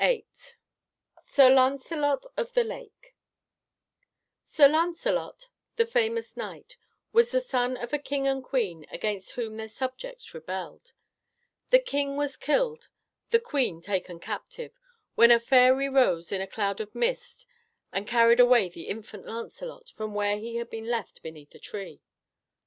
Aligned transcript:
VIII 0.03 0.25
SIR 1.27 1.49
LANCELOT 1.51 2.25
OF 2.35 2.53
THE 2.53 2.63
LAKE 2.63 3.15
Sir 4.41 4.67
Lancelot, 4.67 5.49
the 5.75 5.85
famous 5.85 6.35
knight, 6.35 6.75
was 7.13 7.29
the 7.29 7.39
son 7.39 7.77
of 7.77 7.93
a 7.93 7.99
king 7.99 8.25
and 8.25 8.43
queen 8.43 8.83
against 8.89 9.33
whom 9.33 9.57
their 9.57 9.69
subjects 9.69 10.33
rebelled; 10.33 10.93
the 11.69 11.77
king 11.77 12.15
was 12.15 12.35
killed, 12.35 12.87
the 13.29 13.39
queen 13.39 13.79
taken 13.79 14.19
captive, 14.19 14.71
when 15.13 15.29
a 15.29 15.39
fairy 15.39 15.87
rose 15.87 16.31
in 16.31 16.41
a 16.41 16.47
cloud 16.47 16.81
of 16.81 16.95
mist 16.95 17.45
and 17.93 18.07
carried 18.07 18.39
away 18.39 18.69
the 18.69 18.87
infant 18.87 19.27
Lancelot 19.27 19.89
from 19.91 20.15
where 20.15 20.39
he 20.39 20.55
had 20.55 20.71
been 20.71 20.87
left 20.87 21.21
beneath 21.21 21.53
a 21.53 21.59
tree. 21.59 22.01